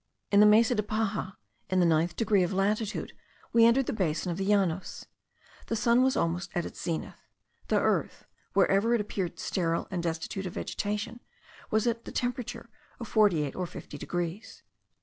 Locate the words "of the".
4.31-4.45